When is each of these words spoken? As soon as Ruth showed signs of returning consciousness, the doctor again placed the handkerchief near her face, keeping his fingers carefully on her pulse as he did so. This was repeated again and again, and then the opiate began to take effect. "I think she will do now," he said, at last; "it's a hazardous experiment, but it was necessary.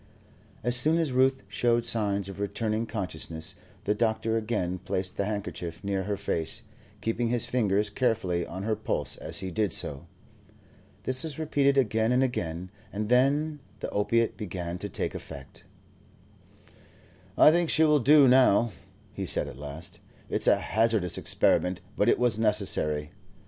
As 0.63 0.75
soon 0.75 0.97
as 0.97 1.11
Ruth 1.11 1.43
showed 1.47 1.85
signs 1.85 2.27
of 2.27 2.39
returning 2.39 2.87
consciousness, 2.87 3.53
the 3.83 3.93
doctor 3.93 4.35
again 4.35 4.79
placed 4.79 5.15
the 5.15 5.25
handkerchief 5.25 5.83
near 5.83 6.05
her 6.05 6.17
face, 6.17 6.63
keeping 7.01 7.27
his 7.27 7.45
fingers 7.45 7.91
carefully 7.91 8.43
on 8.43 8.63
her 8.63 8.75
pulse 8.75 9.15
as 9.17 9.41
he 9.41 9.51
did 9.51 9.71
so. 9.73 10.07
This 11.03 11.23
was 11.23 11.37
repeated 11.37 11.77
again 11.77 12.11
and 12.11 12.23
again, 12.23 12.71
and 12.91 13.09
then 13.09 13.59
the 13.79 13.91
opiate 13.91 14.37
began 14.37 14.79
to 14.79 14.89
take 14.89 15.13
effect. 15.13 15.65
"I 17.37 17.51
think 17.51 17.69
she 17.69 17.83
will 17.83 17.99
do 17.99 18.27
now," 18.27 18.71
he 19.13 19.27
said, 19.27 19.47
at 19.47 19.59
last; 19.59 19.99
"it's 20.31 20.47
a 20.47 20.57
hazardous 20.57 21.15
experiment, 21.15 21.79
but 21.95 22.09
it 22.09 22.17
was 22.17 22.39
necessary. 22.39 23.11